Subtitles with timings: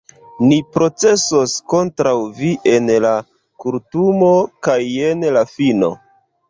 [0.45, 3.13] ni procesos kontraŭ vi en la
[3.67, 4.35] kortumo,
[4.69, 5.97] kaj jen la fino.